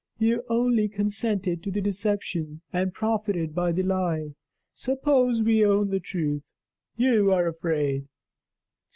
[0.17, 4.33] "You only consented to the deception, and profited by the lie.
[4.73, 6.53] Suppose we own the truth?
[6.97, 8.07] You are afraid."